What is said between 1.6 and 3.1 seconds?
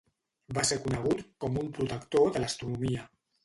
un protector de l'astronomia.